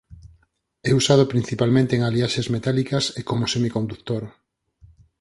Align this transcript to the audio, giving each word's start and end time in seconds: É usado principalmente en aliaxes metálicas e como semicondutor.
É 0.89 0.91
usado 1.01 1.23
principalmente 1.33 1.93
en 1.97 2.01
aliaxes 2.09 2.47
metálicas 2.55 3.05
e 3.19 3.21
como 3.29 3.49
semicondutor. 3.53 4.23